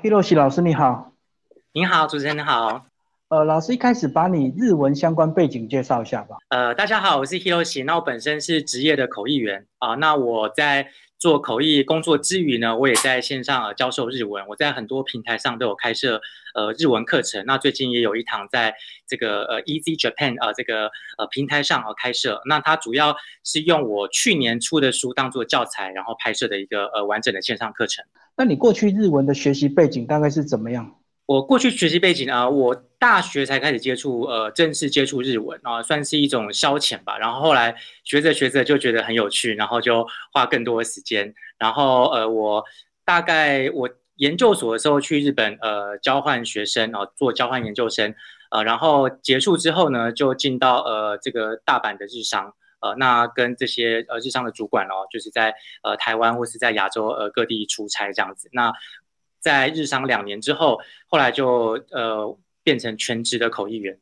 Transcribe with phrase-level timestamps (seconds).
[0.00, 1.12] 皮洛西老师你好，
[1.72, 2.87] 你好，主持人你好。
[3.28, 6.38] 呃，老师一开始把你日文相关背景介绍一下吧。
[6.48, 9.96] 呃，大家好，我是 Hiroshi，那我本身是职业的口译员啊。
[9.96, 10.88] 那我在
[11.18, 14.46] 做口译工作之余呢，我也在线上呃教授日文。
[14.48, 16.22] 我在很多平台上都有开设
[16.54, 17.44] 呃日文课程。
[17.44, 18.74] 那最近也有一堂在
[19.06, 20.86] 这个呃 Easy Japan 呃这个
[21.18, 22.40] 呃平台上呃开设。
[22.46, 23.14] 那它主要
[23.44, 28.02] 是用我去年出的书当做教材，然后拍摄的一个呃完整的线上课程。
[28.38, 30.94] 那你过去日文的学习背景大概是怎么样？
[31.28, 37.18] 我过去学习背景啊，我大学才开始接触，呃，正式接触日文啊，算是一种消遣吧。
[37.18, 41.34] 然后后来学着学着就觉得很有趣，然后就花更多的时间。
[41.58, 42.64] 然后呃，我
[43.04, 48.14] 大概我研究所的时候去日本呃交换学生啊，做交换研究生，
[48.50, 52.54] 呃，然后结束之后呢，就进到呃这个大阪的日商。
[52.80, 55.52] 呃，那跟这些呃日商的主管哦，就是在
[55.82, 58.48] 呃台湾或是在亚洲呃各地出差这样子。
[58.52, 58.72] 那
[59.40, 63.98] 在日商两年之后，后来就呃变成全职的口译员。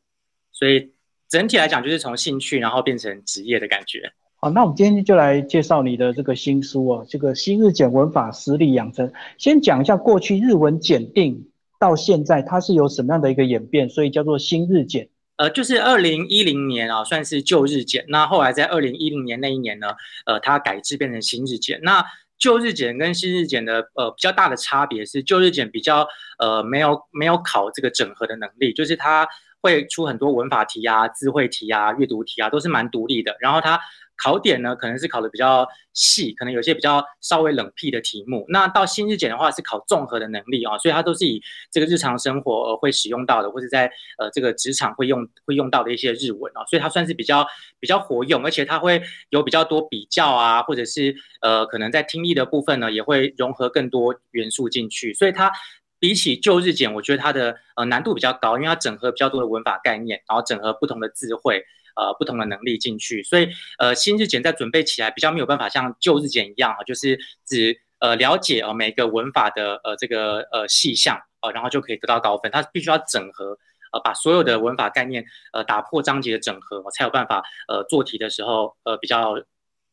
[0.51, 0.91] 所以
[1.29, 4.11] 整体来讲，就是从兴趣然后变成职业的感觉。
[4.39, 9.11] 好，那我们今天就来介绍你的这个新书哦，这个新日检文法实力养成。
[9.37, 15.09] 先讲一下过去日文检定到现在它是有什么样的一个演变，所以叫做新日检。
[15.37, 18.05] 呃，就是二零一零年啊，算是旧日检。
[18.07, 19.89] 那后来在二零一零年那一年呢，
[20.25, 21.79] 呃，它改制变成新日检。
[21.83, 22.03] 那
[22.37, 26.07] 旧日检跟新日检的呃比较大的差别是，旧日检比较
[26.39, 29.27] 呃没有没有考这个整合的能力，就是它
[29.61, 33.35] 会出很多文法题啊、智慧题啊、阅读题啊，都是蛮独立的。
[33.39, 33.79] 然后它。
[34.17, 38.45] 考点呢，可能是考的比较细，可能有些比较稍微冷僻的题目。
[38.49, 47.45] 那到新日检的话，是考综合的能力啊，所以它都是以这个日常生活会使用到的，或者在呃这个职场会用会用到的一些日文啊，所以它算是比较
[47.79, 55.51] 比较活用，而且它会有比较多比较啊，或者是呃可能在听力的部分呢，也会融合更多元素进去，所以它
[55.99, 61.63] 比起旧日检，我觉得它的呃难度比较高，因为它整合比较多的文法概念，然后整合不同的智慧。
[61.97, 72.51] 呃，不同的能力进去，所以呃，新日检在准备起来比较没有办法像旧日检一样啊，就是只呃了解呃每个文法的呃这个呃细项呃，然后就可以得到高分。
[72.51, 73.57] 它必须要整合
[73.91, 79.33] 呃，把所有的文法概念呃打破章节的整合，才有办法呃做题的时候呃比较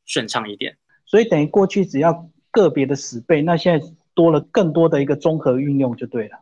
[0.04, 0.76] 顺畅一点。
[1.06, 6.38] 所以等于过去只要个别的死背，那现在多了更多的一个综合运用就对了。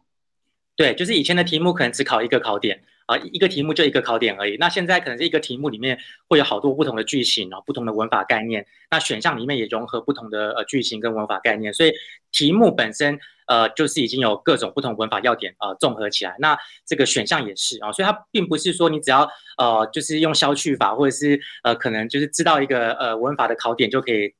[0.74, 2.82] 对，就是以前的题目可能只考一个考点。
[3.06, 4.56] 啊，一个题目就一个考点而已。
[4.58, 5.98] 那现在可能是一个题目里面
[6.28, 8.66] 会有好多不同的句型，啊不同的文法概念。
[8.90, 11.92] 那选项里面也融合不同的呃句型跟文法概念，所以
[12.30, 16.36] 题目本身呃就是已经有各种不同文法要点啊综合起来。
[16.38, 24.34] 那这个选项也是啊，所以它并不是说你只要呃就是用消去法，或者是呃可能就是知道一个呃文法的考点就可以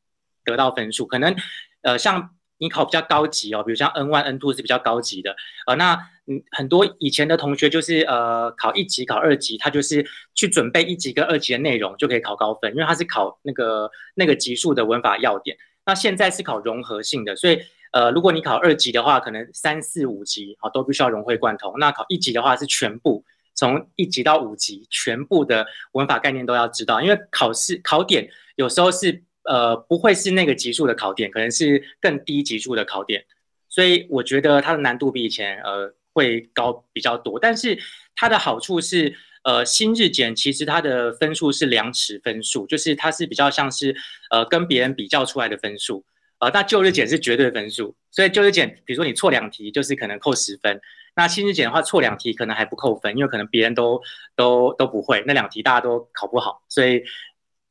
[0.45, 1.07] 得到分数。
[1.07, 1.35] 可能
[1.83, 2.31] 呃像
[2.63, 5.37] 你考比较高级哦，比如像 N one N two 是比较高级的
[5.67, 5.99] 呃那。
[6.29, 10.07] 嗯，很多以前的同学就是呃考一级考二级，他就是
[10.37, 15.57] 去准备一级跟二级的内容就可以考高分，因为他是考那个那个级数的文法要点。
[15.85, 21.75] 那现在是考融合性的，所以呃如果你考二级的话，可能三四五级啊都必须要融会贯通。
[21.81, 23.25] 那考一级的话是全部
[23.57, 33.25] 从一级到五级全部的文法概念都要知道，因为考试考点有时候是呃不会是那个级数的考点，可能是更低级数的考点，
[33.69, 35.95] 所以我觉得它的难度比以前呃。
[36.15, 37.79] 会高比较多，但是
[38.15, 43.97] 它的好处是，呃，新日检其实它的分数是量尺分数，就是它是比较像是
[44.29, 46.05] 呃跟别人比较出来的分数，
[46.39, 50.79] 呃，那旧日检是绝对分数，所以旧日检，比如说你错两题，就是可能扣十分，
[51.17, 53.99] 那新日检的话错两题可能还不扣分，因为可能别人都
[54.37, 57.03] 都都不会，那两题大家都考不好，所以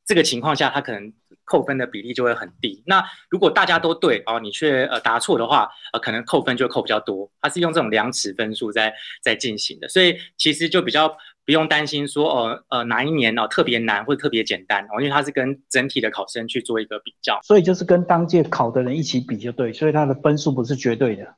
[0.04, 1.12] 这个情况下，它可能。
[1.52, 2.82] 扣分的比例就会很低。
[2.86, 7.30] 那如果大家都对哦，你却呃答错的话，呃可能扣分就扣比较多。
[7.42, 11.14] 它是用这种量尺分数在在进行的，所以其实就比较
[11.44, 21.34] 不用担心说哦呃哪一年哦特别难或者特别简单哦，因为它是跟整体的考生去做一个比较，所以就是跟当届考的人一起比就对，所以它的分数不是绝对的。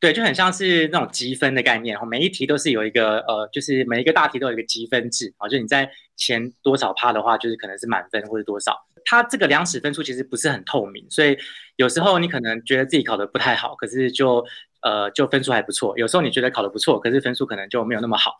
[0.00, 8.72] 对，就很像是那种积分的概念，然后每一题都是有一个呃，就是每一个大题都有一个积分制啊，就你在前多少趴的话，就是可能是满分或者多少。
[9.10, 11.36] 它这个量尺分数其实不是很透明，所以
[11.74, 14.44] 有时候你可能觉得自己考的不太好，可是就
[14.82, 18.34] 呃就分数还不错；有时候你觉得考的不错，可是分数可能就没有那么好。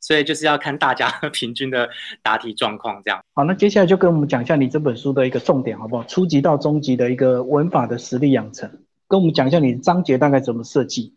[0.00, 1.88] 所以就是要看大家 平均的
[2.20, 3.20] 答题状况这样。
[3.34, 6.02] 好，那接下来就跟我们讲一下你这本书的一个重点好不好？
[6.02, 8.68] 初级到中级的一个文法的实力养成。
[9.06, 11.14] 跟我们讲一下你章节大概怎么设计？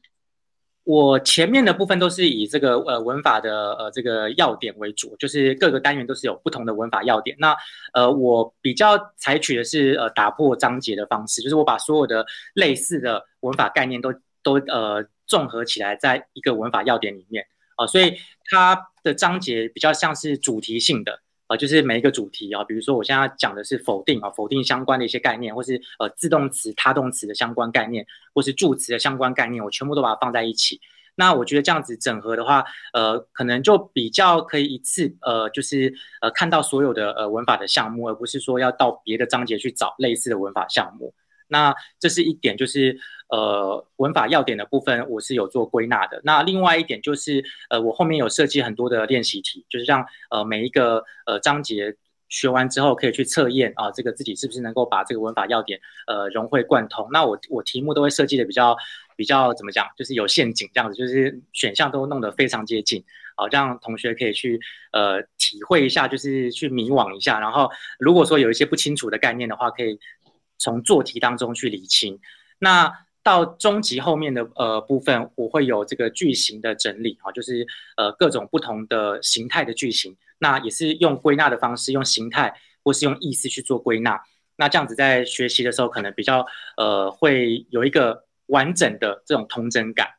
[0.83, 7.38] 我前面的部分都是以这个呃文法的呃这个要点为主，就是各个单元都是有不同的文法要点。
[7.39, 7.56] 那
[7.94, 12.25] 呃我比较采取的是呃打破章节的方式，就是我把所有的
[12.56, 14.12] 类似的文法概念都
[14.42, 17.45] 都呃综合起来在一个文法要点里面
[17.75, 21.19] 啊，所以它的章节比较像是主题性的
[21.51, 30.80] 啊，就是每一个主题啊，比如说我现在讲的是否定啊，否定相关的一些概念，或是呃自动词、他动词的相关概念，或是助词的相关概念，我全部都把它放在一起。
[31.13, 32.63] 那我觉得这样子整合的话，
[32.94, 41.13] 呃，可能就比较可以一次，呃，就是呃看到所有的呃文法的项目，而不是说要到别的章节去找类似的文法项目。
[41.51, 42.98] 那这是一点，就是
[43.30, 46.21] 呃文法要点的部分，我是有做归纳的。
[46.24, 51.95] 那另外一点就是，呃，我后面有设计很多的练习题，就是让呃每一个呃章节
[52.30, 57.07] 学完之后，可以去测验啊，这个自己是不是能够把这个文法要点呃融会贯通。
[57.12, 58.75] 那我我题目都会设计的比较。
[59.18, 63.03] 比较怎么讲，就是有陷阱这样子，就是选项都弄得非常接近，
[63.36, 64.59] 好让同学可以去
[64.94, 67.39] 呃体会一下，就是去迷惘一下。
[67.39, 67.69] 然后
[68.00, 70.00] 如果说有一些不清楚的概念的话，可以
[70.62, 72.19] 从做题当中去理清。
[72.60, 72.94] 那
[73.24, 77.66] 到中级后面的呃部分，我会有这个句型的整理哈，就是
[77.98, 82.54] 呃各种不同的形态的句型，那也是用归纳的方式，用形态
[82.84, 84.22] 或是用意思去做归纳。
[84.56, 86.46] 那这样子在学习的时候，可能比较
[86.78, 88.24] 呃会有一个。
[88.48, 90.10] 完整的这种通真感，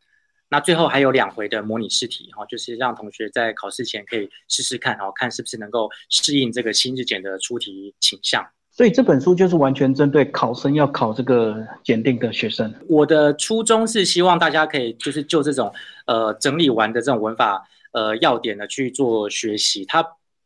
[0.48, 8.42] 那最后还有两回的模拟试题哈，就是让同学在考试前可以试试看，然后看是不是能够适应这个新日检的出题倾向。
[8.72, 12.72] 所以这本书就是完全针对考生要考这个检定的学生。
[12.88, 15.72] 我的初衷是希望大家可以就是就这种
[16.06, 20.02] 呃整理完的这种文法呃要点呢去做学习，它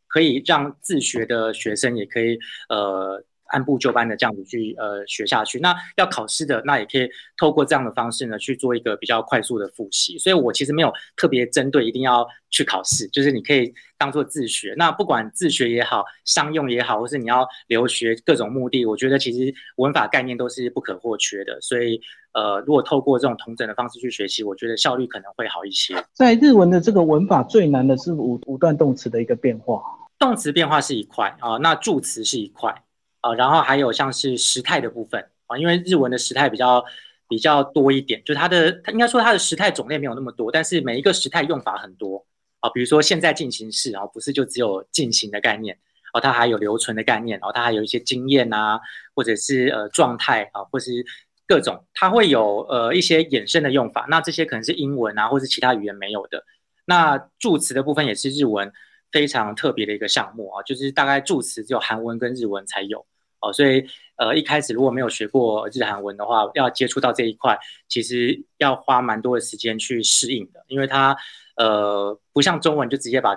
[0.09, 2.39] 可以让自学的学生也可以
[2.69, 3.25] 呃。
[3.49, 10.19] 按部就班的这样子去呃学下去，那要考试的那也可以透过这样的方式呢去做一个比较快速的复习。
[10.19, 14.75] 所以我其实没有特别针对一定要去考试，就是你可以当做自学。
[14.77, 21.61] 那不管自学也好，商用也好，或是你要留学各种目的，我觉得其实文法概念都是不可或缺的。
[21.61, 22.01] 所以
[22.33, 25.95] 呃，如果透过这种同整的方式去学习，我觉得效率可能会好一些。
[26.13, 29.83] 在日文的这个文法最难的是五五段动词的一个变化，
[30.19, 32.83] 动词变化是一块啊，那助词是一块。
[33.27, 36.85] 啊，然后还有像是时态的部分啊，因为日文的时态比较
[37.29, 42.25] 比较多一点，就它的它应该说它的时态种类没有那么多，但是每一个时态用法很多
[42.61, 45.77] 啊，比如说现在进行式啊，不是就只有进行的概念
[46.15, 48.81] 哦，它还有留存的概念哦，它还有一些经验啊，
[49.15, 51.05] 或者是呃状态啊，或是
[51.49, 56.45] 各种，它会有呃一些衍生的用法，那这些可能是英文啊，或是其他语言没有的。
[56.85, 58.73] 那助词的部分也是日文
[59.11, 63.05] 非常特别的一个项目啊，就是大概助词只有韩文跟日文才有。
[63.53, 63.85] 所以
[64.17, 67.59] 呃一开始如果没有学过日韩文的话，要接触到这一块，
[67.89, 71.17] 其实要花蛮多的时间去适应的，因为它
[71.57, 73.37] 呃不像中文就直接把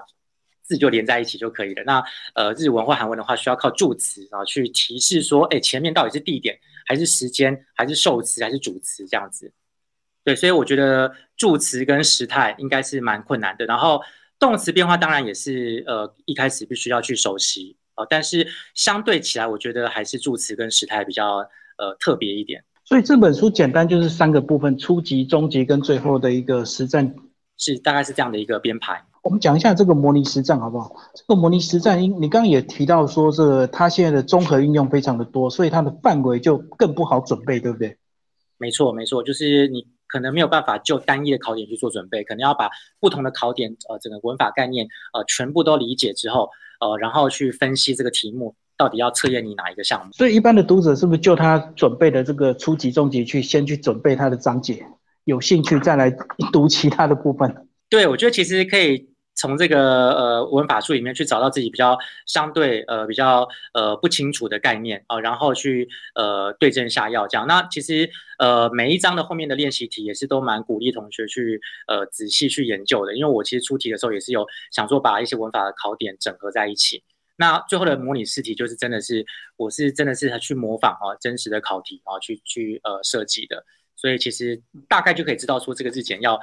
[0.61, 1.83] 字就连在一起就可以了。
[1.83, 2.03] 那
[2.35, 9.51] 呃日文或韩文的话，需要靠助词啊去提示说，哎前面到底是地点还是时间还是受词还是主词这样子。
[10.23, 13.65] 对，所以我觉得助词跟时态应该是蛮困难的。
[13.65, 14.01] 然后
[14.37, 17.77] 动词变化当然也是呃一开始必须要去熟悉。
[18.07, 21.37] 但是相对起来，我觉得还是助词跟时态比较
[21.77, 22.63] 呃特别一点。
[22.85, 27.13] 所以这本书简单就是三个部分：初级、中级跟最后的一个实战，
[27.57, 29.03] 是大概是这样的一个编排。
[29.21, 30.95] 我们讲一下这个模拟实战好不好？
[31.13, 37.97] 这个模拟实战，因你刚刚也提到说，这个它现在的综合应用非常的多，所以它的范围就更不好准备，对不对？
[38.57, 46.49] 没错，没错，就是你可能没有办法就单一的考点去做准备，可能要把不同的考点呃整个文法概念呃全部都理解之后。
[46.79, 50.11] 呃，然后去分析这个题目到底要测验你哪一个项目。
[50.13, 54.85] 所以一般的读者是不是就他准备的这个初级、中级去先去准备他的章节，
[55.25, 56.09] 有兴趣再来
[56.51, 57.67] 读其他的部分？
[57.89, 59.08] 对，我觉得其实可以
[59.39, 67.47] 从这个呃文法书里面去找到自己比较相对呃比较呃不清楚的概念啊，然后去呃对症下药这样。
[67.47, 77.01] 那其实呃每一章的后面的练习题也是都蛮鼓励同学去呃仔细去研究的，因为我其实出题的时候也是有想说把一些文法的考点整合在一起。
[77.37, 83.63] 那最后的模拟试题就是真的是我是真的是去模仿啊真实的考题啊去去呃设计的，
[83.95, 86.37] 所以其实大概就可以知道说这个日检要。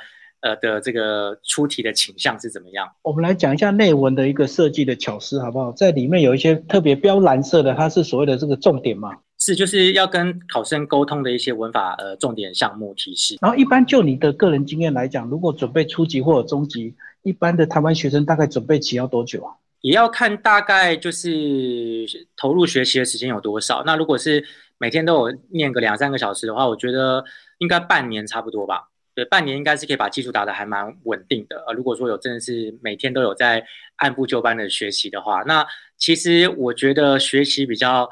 [0.47, 2.89] 呃的这个出题的倾向是怎么样？
[3.03, 5.73] 我们来讲一下内文的一个设计的巧思，好不好？
[5.73, 9.11] 在里面有一些特别标蓝色的，它是所谓的这个重点嘛？
[9.39, 13.37] 是，就是要跟考生沟通的一些文法呃重点项目提示。
[13.41, 19.53] 然后一般就你的个人经验来讲，如果准备初级或者中级，一般的台湾学生大概准备期要多久啊？
[19.83, 23.83] 也要看大概就是投入学习的时间有多少。
[23.85, 24.43] 那如果是
[24.79, 27.23] 每天都有念个两三个小时的话，我觉得
[27.59, 28.89] 应该半年差不多吧。
[29.17, 31.65] 对，半年应该是可以把基础打得还蛮稳定的。
[31.67, 38.07] 呃，如果说有真的是每天都有在按部就班的学习的话，那其实我觉得学习比较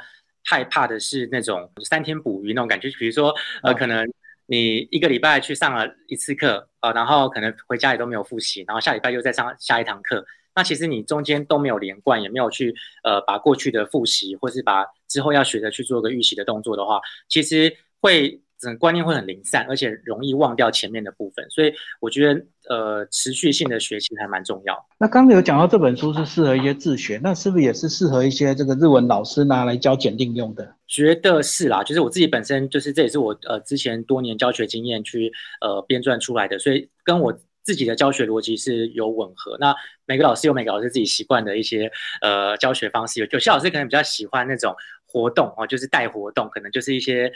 [0.46, 2.88] 害怕的是那种三天捕鱼那种感觉。
[2.98, 4.10] 比如说，呃，可能
[4.46, 18.40] 你一个礼拜去上了一次课呃，然后可能回家也都没有复习，然后下礼拜又再上下一堂课，那其实你中间都没有连贯，也没有去呃把过去的复习，或是把之后要学的去做个预习的动作的话，其实会。
[18.58, 24.76] 整个观念会很零散，而且容易忘掉前面的部分，所以我觉得呃持续性的学习还蛮重要。
[24.98, 30.74] 那刚才有讲到这本书是适合一些自学，那是不是也是适合一些这个日文老师拿来教检定用的？
[30.86, 35.30] 觉得是啦，就是我自己本身就是这也是我呃之前多年教学经验去
[35.60, 39.56] 呃编撰出来的，所以跟我自己的教学逻辑是有吻合。
[39.58, 39.74] 那
[40.06, 44.74] 每个老师有每个老师自己习惯的一些呃教学方式，有有些老师可能比较喜欢那种。
[45.14, 47.32] 活动哦，就是带活动，可能就是一些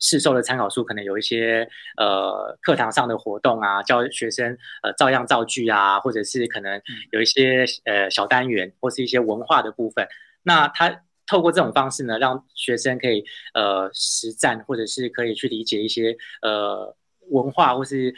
[0.00, 10.04] 市售的参考书，可能有一些呃课堂上的活动啊，教学生呃照样造句啊，或者是可能有一些呃小单元，或是一些文化的部分。
[10.42, 13.24] 那他透过这种方式呢，让学生可以
[13.54, 16.96] 呃实战，或者是可以去理解一些呃
[17.30, 18.12] 文化，或是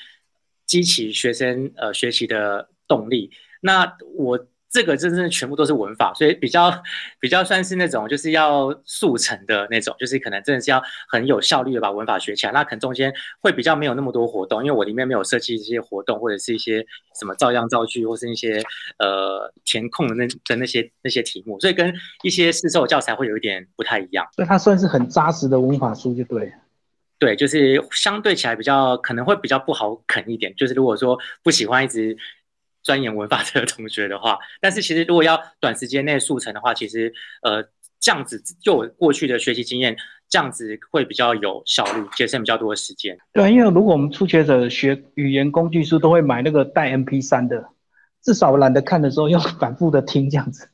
[0.64, 3.30] 激起学生呃学习的动力。
[3.60, 4.46] 那我。
[4.74, 6.82] 这个真正全部都是文法，所以比较
[7.20, 12.52] 比较算是那种就是要速成的那种，就是可能真的是要很有效率的把文法学起来。
[12.52, 16.84] 那可能中间会比较没有那么多活动，因为我里面没有设计一些活动，或者是一些
[17.16, 18.60] 什么照样造句，或是一些
[18.98, 24.26] 呃填空的那的那些那些题目，所以跟一些市售教材会有一点不太一样。
[24.34, 26.52] 所以它算是很扎实的文法书，就对。
[27.20, 30.52] 对，就是相对起来比较可能会比较不好啃一点。
[30.56, 32.16] 就是如果说不喜欢一直。
[32.84, 37.12] 钻研文法的同学的话，但是其实如果要短时间内速成的话，其实
[37.42, 37.64] 呃
[37.98, 39.96] 这样子就我过去的学习经验，
[40.28, 43.18] 这样子会比较有效率，节省比较多的时间。
[43.32, 47.64] 对，因为如果我们初学者学语言工具书，都会买那个带 M P 三的，
[48.22, 50.68] 至少懒得看的时候，要反复的听这样子。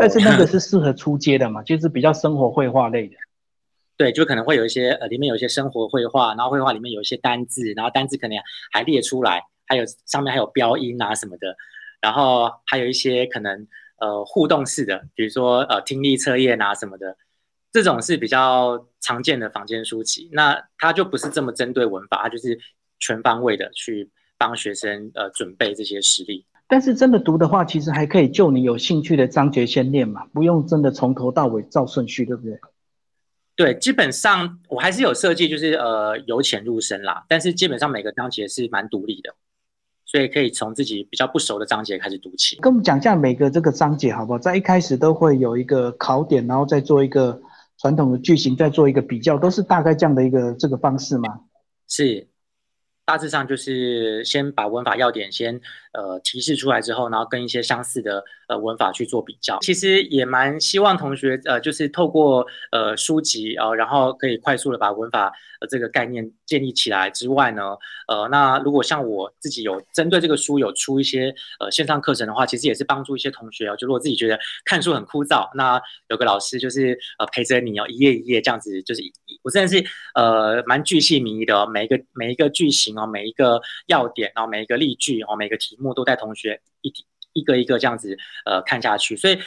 [0.00, 3.14] 但是那个是适合初阶的嘛，就是比较生活绘画类的。
[3.96, 8.36] 对，就可能会有一些呃里面有一些生活绘画，然后绘画里面有一些单字，然后单字可能
[8.72, 9.44] 还列出来。
[9.66, 11.56] 还有上面还有标音啊什么的，
[12.00, 13.66] 然后还有一些可能
[13.98, 17.16] 呃互动式的，比如说呃听力测验啊什么的，
[17.72, 20.28] 这种是比较常见的房间书籍。
[20.32, 22.58] 那它就不是这么针对文法，它就是
[22.98, 26.46] 全方位的去帮学生呃准备这些实例。
[26.68, 32.58] 但是真的读的话，其实还可以就你有兴趣的章节先念嘛，不用真的从头到尾照顺序，对不对？
[33.54, 37.24] 对，基本上我还是有设计，就是呃由浅入深啦。
[37.28, 39.34] 但是基本上每个章节是蛮独立的。
[40.16, 42.56] 所以可以从自己比较不熟的章节开始读起。
[42.56, 44.38] 跟我们讲一下每个这个章节好不好？
[44.38, 47.38] 在一开始都会有一个考点，然后再做一个
[47.76, 51.40] 传统的句型，再做一个比较，都是大概这样的一个这个方式吗？
[51.86, 52.28] 是。
[53.04, 55.60] 大致上就是先把文法要点先
[55.92, 59.58] 呃提示出来之后，然后跟一些相似的呃文法去做比较。
[59.60, 67.62] 其实也蛮希望同学呃就是透过呃书籍啊，然后可以快速的把文法呃这个概念建立起来之外呢，
[68.08, 73.76] 呃那如果像我自己有针对这个书有出一些呃线上课程的话，其实也是帮助一些同学哦。
[73.76, 79.02] 就如果自己觉得看书很枯燥，那有个老师就是呃陪着你哦一页一页这样子，就是
[79.42, 79.84] 我真的是
[80.14, 82.96] 呃蛮巨细靡遗的，每一个每一个句型。
[82.96, 86.90] 哦每一个要点，然后每一个例句，然后每个题目都带同学一
[87.38, 89.38] 一个一个这样子呃看下去，所以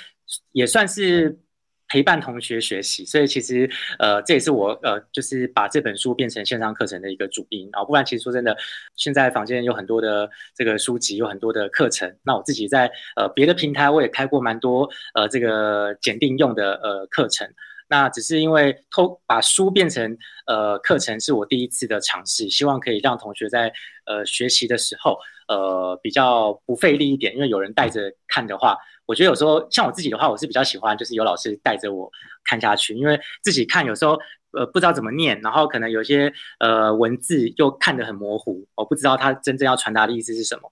[0.51, 1.39] 也算是
[1.87, 3.03] 陪伴同学学习。
[3.03, 7.67] 所以其实呃这也是我呃就是把这本书变成线上课程的一个主因。
[7.73, 8.55] 然后不然其实说真的，
[8.95, 12.15] 现在房间有很多的这个书籍，有很多的课程。
[12.23, 17.51] 那我自己在呃别的平台我也开过蛮多呃这个检定用的呃课程。
[17.91, 20.15] 那只是因为偷把书变成
[20.45, 23.73] 呃课程是我第一次的尝试，希望可以让同学在
[24.05, 25.17] 呃学习的时候
[25.49, 32.09] 呃比较不费力一点，因为有人带着看的话，我觉得有时候像我自己的话，我是比较喜欢就是有老师带着我
[32.45, 34.17] 看下去，因为自己看有时候
[34.53, 40.71] 呃不知道怎么念，然后可能有些呃文字又看得很模糊，我不知道他真正要传达的意思是什么。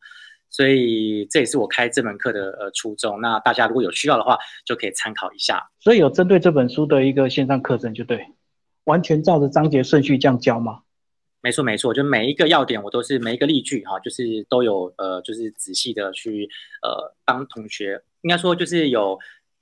[0.50, 3.20] 所以这也是我开这门课的呃初衷。
[3.20, 5.62] 那大家如果有需要的话，就可以参考一下。
[5.82, 8.26] 所以有针对这本书的一个线上课程，就对，
[8.86, 10.80] 完全照着章节顺序这样教吗？
[11.48, 16.50] 没错没错，就每一个要点我都是每一个例句哈，就是都有呃，就是仔细的去
[16.82, 19.18] 呃帮同学，应该说就是有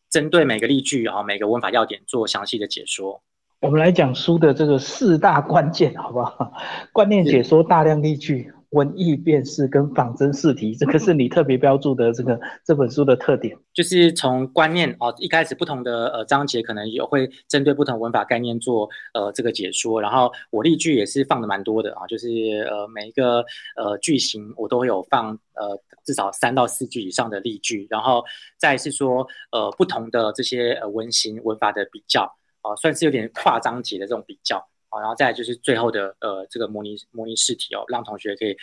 [0.09, 3.21] 针对每个例句哈，每个文法要点做详细的解说。
[3.59, 6.53] 我们来讲书的这个四大关键，好不好？
[6.91, 8.51] 观念解说，大量例句。
[8.75, 22.27] 文艺辨识跟仿真试题，这个是你特别标注的这个这本书的特点，就是从观念哦，一开始不同的呃章节可能也会针对不同文法概念做呃这个解说，然后我例句也是放的蛮多的啊，就是
[22.69, 23.45] 呃每一个
[23.77, 28.25] 呃句型我都会有放呃至少三到四句以上的例句，然后
[28.57, 32.23] 再是说呃不同的这些呃文型文法的比较
[32.61, 34.67] 啊，算是有点跨章节的这种比较。
[34.95, 38.55] 好，然后再就是最后的呃这个模拟模拟试题哦，让同学可以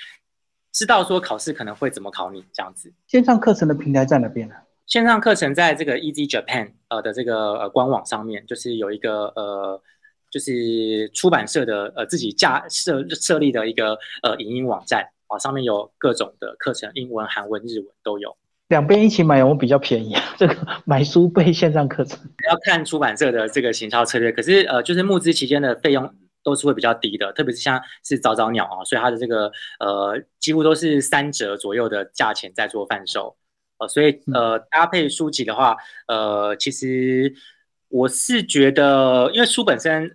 [0.72, 2.90] 知道说考试可能会怎么考你这样子。
[3.06, 4.54] 线上课程的平台在哪边呢？
[4.86, 9.82] 线上课程在这个 Easy Japan 呃的这个呃官网上面，就是有一个呃
[10.30, 18.34] 就是出版社的呃自己架设设立的一个呃影音网站啊，上面有各种的课程，英文、韩文、日文都有。
[18.68, 20.22] 两边一起买，我比较便宜啊。
[20.38, 22.18] 这个买书背线上课程
[22.50, 24.32] 要看出版社的这个行销策略。
[24.32, 33.36] 可是呃，就是募资期间的费用都是会比较低的，特别是像是早早鸟啊，所以它的这个呃几乎都是三折左右的价钱在做贩售。
[33.78, 35.76] 呃，所以呃搭配书籍的话，
[36.08, 37.32] 呃，其实
[37.88, 40.10] 我是觉得，因为书本身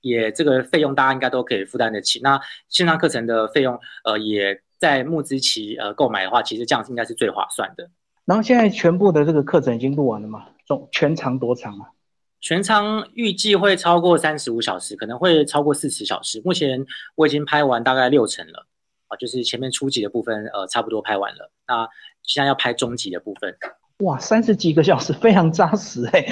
[0.00, 2.20] 也这个费用大家应该都可以负担得起。
[2.22, 4.60] 那线上课程的费用呃也。
[4.80, 7.90] 在募资期呃购买的话，其实这样应该是最划算的。
[8.24, 10.46] 然后现在全部的这个课程已经录完了嘛？
[10.64, 11.90] 总全长多长啊？
[12.40, 16.40] 全长预计会超过三十五小时，可能会超过四十小时。
[16.44, 18.66] 目前我已经拍完大概六成了
[19.08, 21.50] 啊，就是前面初级的部分呃差不多拍完了。
[21.66, 21.88] 那
[22.22, 23.56] 现在要拍中级的部分。
[23.98, 26.26] 哇，三十几个小时，非常扎实哎。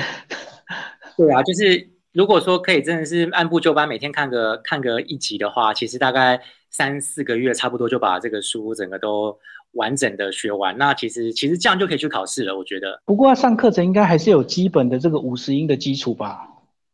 [1.17, 6.41] 对啊，就是如果说可以真的是按部就班，每天看个看个一集的话，其实大概。
[6.77, 9.39] 三四个月差不多就把这个书整个都
[9.73, 13.01] 完整的学完，那其实其实这样就可以去考试了，我觉得。
[13.07, 16.47] 不过上课程应该还是有基本的这个五十音的基础吧？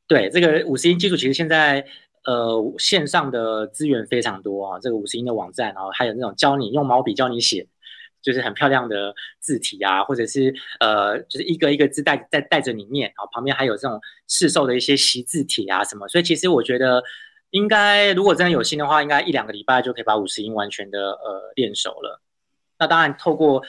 [0.06, 1.84] 对，这个五十音基础其实现在
[2.26, 7.66] 呃线上的资源非常多啊，这个五十音的网站，然后还有那种教你用毛笔教你写，
[8.22, 17.02] 就是很漂亮的字体啊，或者是呃就是一个一个字带带带着你念，然后旁边还有这种市售的一些习字体啊什么，所以其实我觉得。
[17.52, 22.20] 应该如果真的有心的话，应该一两个礼拜就可以把五十音完全的呃练熟了。
[22.78, 23.62] 那当然透过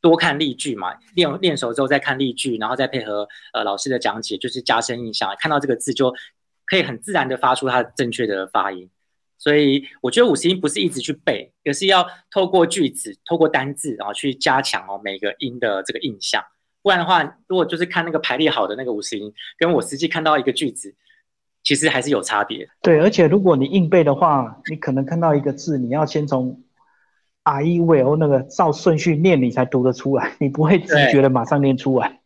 [0.00, 5.34] 多看例句嘛，练练熟之后再看例句，然后再配合呃老师的讲解，就是加深印象。
[5.38, 6.12] 看到这个字就
[6.66, 8.90] 可以很自然的发出它正确的发音。
[9.38, 16.44] 所以我觉得五十音不是一直去背，而是要透过句子、透过单字，然后去加强哦每个音的这个印象。
[16.82, 20.92] 不然的话，如果就是看那个排列好的那个五十音，跟我实际看到一个句子。
[21.68, 22.66] 其实还是有差别。
[22.80, 26.62] 对，而且如果你硬背的话，你可能看到一个字，你要先从
[27.42, 32.22] R E V O 那个照顺序念，你才读得出来，你不会直觉的马上念出来。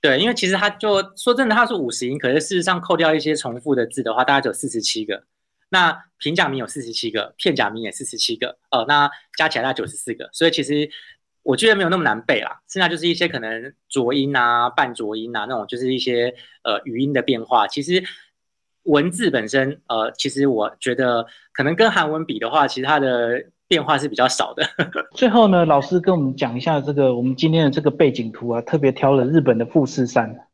[0.00, 5.22] 对，因为其实它就说真的，它是五十音，可是事实上扣掉一些重复的字的话，大概只有四十七个。
[5.68, 9.08] 那平假名有四十七个，片假名也四十七个，哦，那
[9.38, 10.28] 加起来大概九十四个。
[10.32, 10.90] 所以其实
[11.44, 12.60] 我觉得没有那么难背啦。
[12.68, 16.34] 剩下就是一些可能浊音啊、半浊音啊那种，就是一些
[16.64, 17.68] 呃语音的变化。
[17.68, 18.02] 其实。
[18.84, 24.62] 文字本身，呃，其实我觉得可能跟韩文比的话，其实它的变化是比较少的。
[25.16, 30.48] 最后呢，老师跟我们讲一下这个我们今天的这个背景图啊，特别挑了日本的富士山。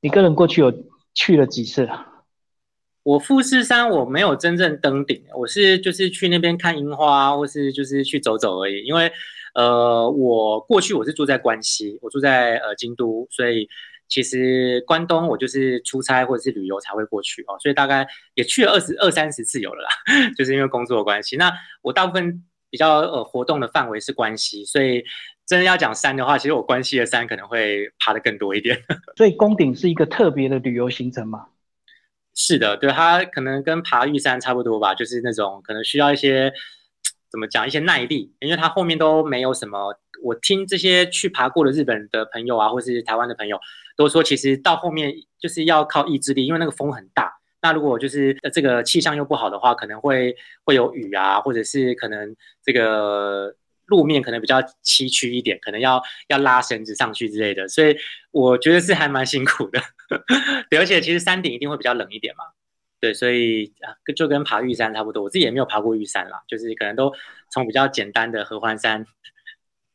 [0.00, 0.72] 你个人过去有
[1.14, 2.06] 去了几次啊？
[3.02, 8.84] 我富士山我没有真正登顶，我是就是去那边看樱花，或是就是去走走而已。
[8.84, 9.12] 因为
[9.54, 13.68] 呃，我过去我是住在关西，我住在呃京都，所以。
[14.10, 19.90] 其实关东我就是出差或者是旅游才会过去哦，所以大概也去了二十二三十次有了啦，
[20.36, 21.36] 就是因为工作的关系。
[21.36, 25.04] 那我大部分比较呃活动的范围是关西，所以
[25.46, 28.76] 真的要讲山的话，其实我关西的山可能会爬的更多一点。
[29.16, 31.46] 所以宫顶是一个特别的旅游行程吗？
[32.34, 36.52] 是的，对它可能跟爬玉山差不多吧，就是那种可能需要一些
[37.30, 39.94] 怎么讲一些耐力，因为它后面都没有什么。
[40.22, 43.58] 我听这些去爬过的日本的朋友啊，或是台湾的朋友。
[44.00, 47.30] 都说其实到后面就是要靠意志力，因为那个风很大。
[47.60, 50.34] 那如果就是这个气象又不好的话，可能会
[50.64, 52.34] 会有雨啊，或者是可能
[52.64, 57.68] 这个路面可能比较崎岖一点，可能要要拉绳子上去之类的。
[57.68, 57.94] 所以
[58.30, 59.78] 我觉得是还蛮辛苦的。
[60.70, 62.44] 对，而且其实山顶一定会比较冷一点嘛。
[63.02, 65.22] 对，所以啊，就跟爬玉山差不多。
[65.22, 67.12] 我自己也没有爬过玉山啦，就是可能都
[67.52, 69.04] 从比较简单的合欢山。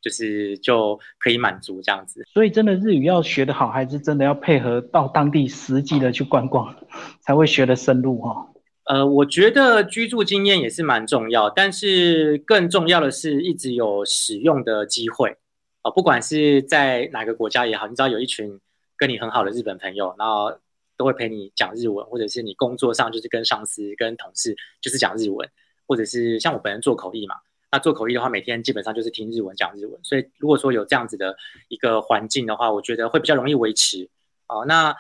[0.06, 6.76] 就是就可以满足这样子，所以真的日语要学得好，还是真的要配合到当地实际的去观光，
[7.22, 8.48] 才会学得深入哈。
[8.84, 15.36] 呃，我觉得居住经验也是蛮重要，但是更重要的是一直有使用的机会
[15.82, 18.60] 啊，不管是在哪个国家也好，你知道有一群
[18.96, 20.56] 跟你很好的日本朋友，然后
[20.98, 25.50] 都会陪你讲日文，或者是你工作上就是跟上司、跟同事就是讲日文，
[25.88, 27.38] 或者是像我本人做口译嘛。
[27.76, 31.36] 那做口译的话，每天基本上就是听日文讲日文，所以如果说有这样子的
[31.68, 34.10] 一个环境的话，我觉得会比较容易维持。
[34.48, 34.96] 哦，那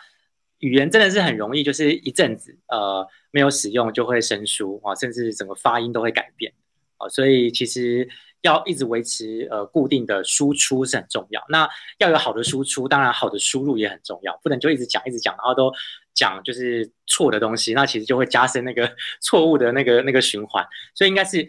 [0.59, 6.51] 语言真的是很容易，就是一阵子呃没有使用就会生疏啊，甚至整个发音都会改变。
[6.97, 8.09] 哦，所以其实
[8.41, 11.41] 要一直维持呃固定的输出是很重要。
[11.47, 11.65] 那
[11.99, 15.71] 要有好的输出，当然好的输入也很重要，不能就一直讲一直讲，然后都
[16.13, 20.65] 讲就是错的东西，那其实就会加深那个 错误的那个那个循环。
[20.93, 21.47] 所以应该是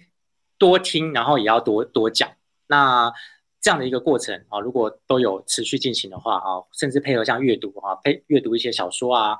[0.58, 2.28] 多听，然后也要多多讲。
[2.66, 3.12] 那
[3.60, 9.36] 这样的一个过程啊，如果都有持续进行的话啊，甚至配合像阅读啊，配阅读一些小说啊，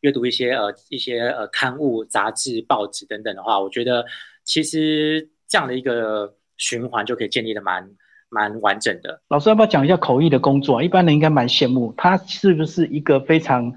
[0.00, 4.04] 阅读一些呃一些呃刊物、杂志、报纸等等的话，我觉得
[4.44, 7.90] 其实这样的一个循环就可以建立的蛮
[8.28, 9.22] 蛮完整的。
[9.28, 10.82] 老师要不要讲一下口译的工作？
[10.82, 13.72] 一般人应该蛮羡慕，它是不是一个非常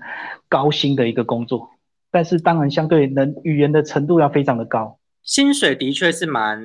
[0.49, 1.69] 高薪的一个工作？
[2.11, 6.61] 但是当然相对能语言的程度要非常的高，薪水的确是蛮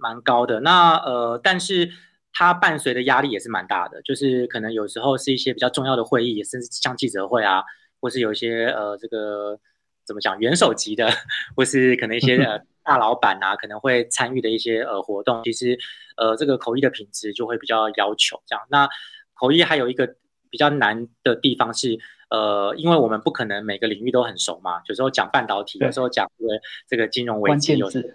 [0.00, 0.60] 蛮高的。
[0.60, 1.90] 那呃，但是。
[2.38, 7.62] 它伴随的压力也是蛮大的，就是可能有时候是一些比较重要的会议，甚至像记者会啊，
[7.98, 9.58] 或是有一些呃这个
[10.04, 11.10] 怎么讲元首级的，
[11.56, 15.78] 或是可能一些呃 大老板啊可能会参与的一些呃活动，其实
[16.18, 18.62] 呃这个口译的品质就会比较要求这样。
[18.68, 18.86] 那
[19.32, 20.06] 口译还有一个
[20.50, 21.98] 比较难的地方是。
[22.28, 28.08] 呃，因为我们不可能每个领域都很熟嘛，有时候讲半导体，有时候讲这个这个金融危机，有这个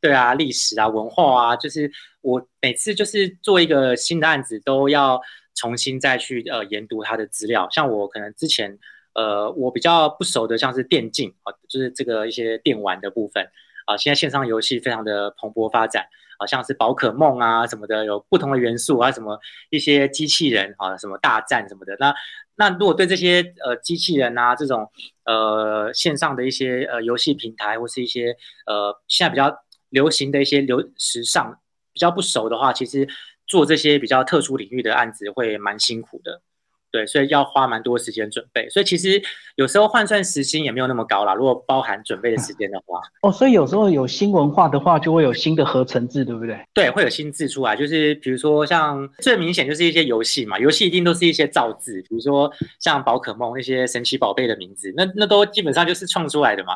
[0.00, 5.20] 对啊，历史啊，文化啊，就是我每次就是做一个新的案子，都要
[5.54, 7.68] 重新再去呃研读它的资料。
[7.70, 8.78] 像我可能之前
[9.14, 13.48] 呃我比较不熟的，像是电竞啊，就是这个一些电玩的部分
[13.86, 16.06] 啊，现在线上游戏非常的蓬勃发展。
[16.36, 19.38] 好像是宝可梦啊什么的，有不同的元素啊，什么
[19.70, 21.96] 一些机器人啊，什么大战什么的。
[22.00, 22.12] 那
[22.56, 24.90] 那如果对这些呃机器人啊这种
[25.24, 28.36] 呃线上的一些呃游戏平台或是一些
[28.66, 29.54] 呃现在比较
[29.88, 31.60] 流行的一些流时尚
[31.92, 33.08] 比较不熟的话，其实
[33.46, 36.42] 做这些比较特殊领域的案子会蛮辛苦的。
[36.94, 39.20] 对，所以要花蛮多时间准备，所以其实
[39.56, 41.34] 有时候换算时薪也没有那么高啦。
[41.34, 46.56] 如果包含准备的时间的话，哦，所以有时候有新文化的话，就会有新的合成字，对不对？
[46.72, 56.74] 对，会有新字出来，就是比如说像最明显就是一些游戏嘛，游戏一定都是一些造字，比如说像宝可梦那些神奇宝贝的名字，那那都基本上就是创出来的嘛。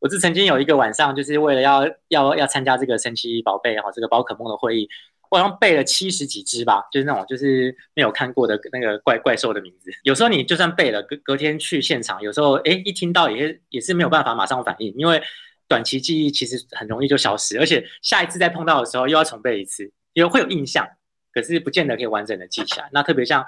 [0.00, 4.88] 我是曾经有一个晚上，就是为了要要要参加这个神奇宝贝哈这个宝可梦的会议。
[5.30, 9.90] 我好像背了七十几只吧，就是那种就是没有看过的那个怪怪兽的名字。
[10.02, 15.22] 有时候你就算背了，隔隔天去现场，有时候哎一听到也也是没有办法马上反应，因为
[15.66, 20.88] 短期记忆其实很容易就消失，而且下一次再碰到的时候又要重背一次，因为会有印象，
[21.32, 22.88] 可是不见得可以完整的记起来。
[22.92, 23.44] 那特别像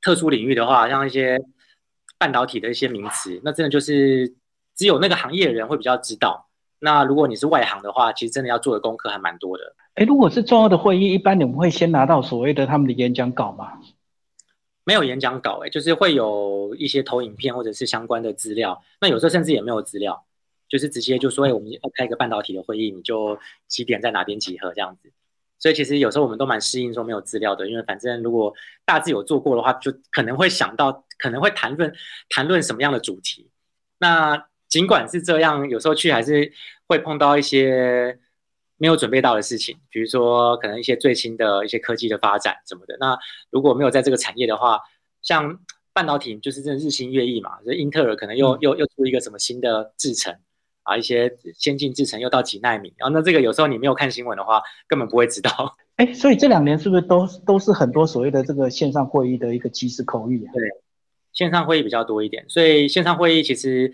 [0.00, 1.38] 特殊领域的话，像一些
[2.16, 4.34] 半导体的一些名词，那真的就是
[4.74, 6.48] 只有那个行业的人会比较知道。
[6.78, 9.74] 那如果你是外行的话，其实真的要做的功课还蛮多的。
[9.94, 13.80] 哎，如果是重要的会议，一般你们会先拿到所谓的他们的演讲稿吗？
[14.84, 18.80] 没有演讲稿，哎，就是会有一些投影片或者是相关的资料。
[19.00, 20.24] 那有时候甚至也没有资料，
[20.68, 25.10] 就是直接就说，哎，我们要开一个半导体的会议，你就几点在哪边集合这样子。
[25.58, 28.52] 所以其实有时候我们都蛮适应说没有资料的，因为反正如果
[28.84, 31.92] 大致有做过的话，就可能会想到可能会谈论
[32.28, 33.50] 谈论什么样的主题。
[33.98, 36.52] 那尽管是这样，有时候去还是
[36.86, 38.18] 会碰到一些。
[38.78, 42.94] 没有准备到的事情，比如说可能一些最新的一些科技的发展什么的。
[43.00, 43.16] 那
[43.50, 44.78] 如果没有在这个产业的话，
[45.22, 45.60] 像
[45.94, 50.36] 半导体就是真的日新月异嘛，就英特尔可能又又又出一个什么新的制程
[50.82, 55.74] 啊，一些先进制程又到几纳米，然后那这个有时候你没有看新闻的话，根本不会知道。
[55.96, 60.52] 哎，所以这两年是不是都都是很多所谓的这个线上会议的一个即时口语啊？
[60.52, 60.62] 对，
[61.32, 63.90] 线上会议比较多一点，所以线上会议其实。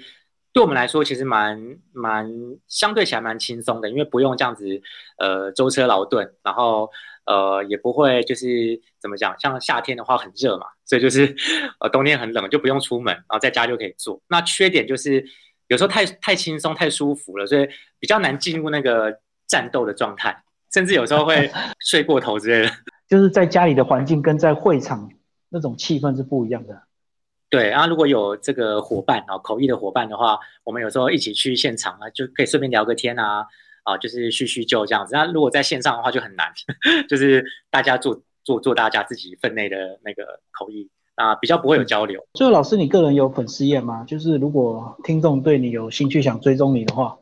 [0.53, 2.31] 对我们来说，其实蛮蛮
[2.69, 4.67] 相对起来蛮轻松的，因为不用这样子，
[5.17, 6.91] 呃，舟车劳顿，然后
[7.25, 11.35] 呃，也不会就是怎么讲，像夏天的话很热嘛，所以就是
[11.81, 14.21] 呃冬天很冷就不用出门，然后在家就可以做。
[14.29, 15.25] 那缺点就是
[15.69, 17.67] 有时候太太轻松太舒服了，所以
[17.99, 22.75] 比较难进入那个战斗的状态，甚至有时候会 睡过头之类的。
[23.09, 25.11] 就是在家里的环境跟在会场
[25.49, 26.83] 那种气氛是不一样的。
[27.53, 33.45] 对，然后如果有这个伙伴啊，口译的伙伴的话，我们有时候一起去现场啊，就可以顺便聊个天啊，
[33.83, 35.15] 啊，就是叙叙旧这样子。
[35.15, 36.51] 那如果在线上的话就很难，
[37.11, 42.27] 就是大家做做做大家自己分内的那个口译啊，比较不会有交流。
[42.33, 44.03] 最后，老师，你个人有粉丝页吗？
[44.09, 47.19] 就是如果听众对你有兴趣想追踪你的话，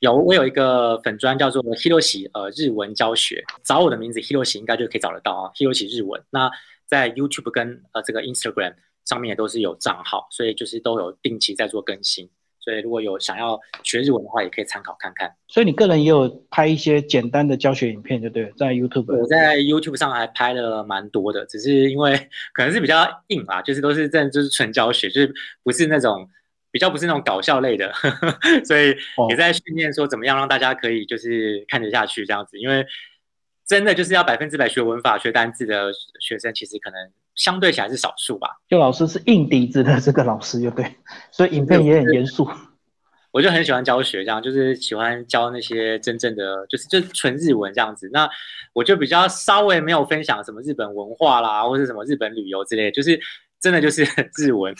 [0.00, 6.22] 有，我有一个粉专叫做 Hiroshi，呃，日文教学，找我的名字 Hiroshi 应该就可以找得到啊，Hiroshi 日文。
[6.28, 6.50] 那
[6.84, 8.74] 在 YouTube 跟呃这个 Instagram。
[9.04, 12.28] 上面也都是有账号，所以就是都有定期在做更新。
[12.60, 15.30] 所以如果有想要学日文的话，也可以参考看看。
[15.48, 19.14] 所以你个人也有拍一些简单的教学影片，就对，在 YouTube。
[19.14, 22.16] 我在 YouTube 上还拍了蛮多的，只是因为
[22.54, 26.26] 可能是比较硬吧，就是都是在就是纯教学，就是不是那种
[26.70, 27.92] 比较不是那种搞笑类的，
[28.64, 28.96] 所以
[29.28, 32.86] 也在训练说怎么样让大家可以就是看得下去这样子，因为。
[33.66, 35.90] 真的就是要百分之百学文法、学单字的
[36.20, 38.48] 学生，其实可能相对起来是少数吧。
[38.68, 40.96] 就老师是硬底子的这个老师，就对，
[41.30, 42.48] 所以影片也很严肃。
[43.32, 48.08] 我就很喜欢教学，这样就是喜欢教那些真正的，就是就纯日文这样子。
[48.12, 48.30] 那
[48.72, 53.18] 我就比较稍微没有分享什么日本文化啦，或者什么日本旅游之类，就是
[53.60, 54.04] 真的就是
[54.38, 54.72] 日文，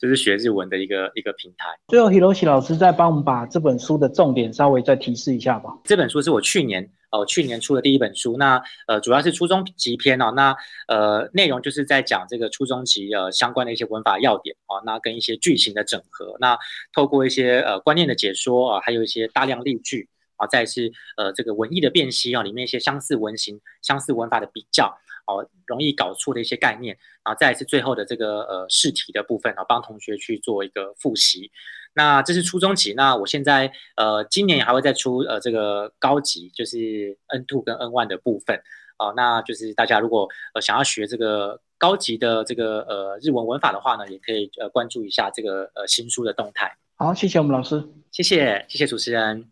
[0.00, 1.66] 就是学日文的一个一个平台。
[1.88, 5.70] 最后，Hiroshi 老师再帮我们把这本书的重点稍微再提示一下吧。
[5.84, 6.90] 这本书是我去年。
[7.12, 10.54] 哦，去年出的第一本书，那呃主要是初中级篇哦，那
[10.86, 16.56] 呃内容就是在讲这个初中级呃相关的一些文法要点哦，那跟一些句型的整合，那
[16.92, 31.50] 透过一些呃观念的解说啊，还有一些大量例句啊，再是呃这个文艺的辨析啊，里面一些相似文型、相似文法的比较哦，容易搞错的一些概念然后，再是最后的这个呃试题的部分啊，帮同学去做一个复习。
[31.92, 38.60] 那这是初中级，那我现在呃今年也还会再出呃这个高级，就是 N two 跟 N one 的部分
[38.98, 46.76] 哦，那就是大家如果呃想要学这个高级的这个呃日文文法的话呢，也可以呃关注一下这个呃新书的动态。
[46.96, 49.48] 好，谢谢我们老师，谢谢谢谢主持人。